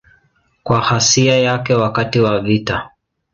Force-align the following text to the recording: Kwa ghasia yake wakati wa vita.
Kwa 0.63 0.79
ghasia 0.89 1.37
yake 1.39 1.73
wakati 1.73 2.19
wa 2.19 2.39
vita. 2.39 2.89